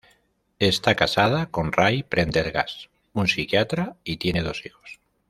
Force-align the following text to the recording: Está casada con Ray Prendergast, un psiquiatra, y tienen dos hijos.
Está 0.57 0.95
casada 0.95 1.51
con 1.51 1.71
Ray 1.71 2.01
Prendergast, 2.01 2.85
un 3.13 3.27
psiquiatra, 3.27 3.97
y 4.03 4.17
tienen 4.17 4.45
dos 4.45 4.65
hijos. 4.65 4.99